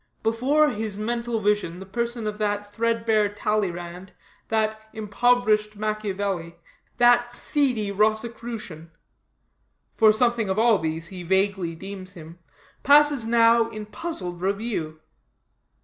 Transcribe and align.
Before 0.23 0.71
his 0.71 0.97
mental 0.97 1.39
vision 1.39 1.77
the 1.77 1.85
person 1.85 2.25
of 2.25 2.39
that 2.39 2.73
threadbare 2.73 3.29
Talleyrand, 3.29 4.13
that 4.47 4.81
impoverished 4.93 5.75
Machiavelli, 5.75 6.55
that 6.97 7.31
seedy 7.31 7.91
Rosicrucian 7.91 8.89
for 9.93 10.11
something 10.11 10.49
of 10.49 10.57
all 10.57 10.79
these 10.79 11.09
he 11.09 11.21
vaguely 11.21 11.75
deems 11.75 12.13
him 12.13 12.39
passes 12.81 13.27
now 13.27 13.69
in 13.69 13.85
puzzled 13.85 14.41
review. 14.41 14.99